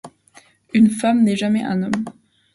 [0.73, 2.05] Une femme n’est jamais un homme.